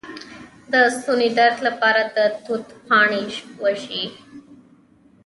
[0.71, 3.23] د ستوني درد لپاره د توت پاڼې
[3.61, 4.07] وژويئ